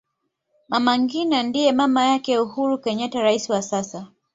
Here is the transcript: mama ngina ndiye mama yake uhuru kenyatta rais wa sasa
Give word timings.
mama 0.69 0.93
ngina 1.01 1.37
ndiye 1.47 1.71
mama 1.79 2.01
yake 2.09 2.31
uhuru 2.43 2.73
kenyatta 2.83 3.19
rais 3.27 3.49
wa 3.49 3.61
sasa 3.61 4.07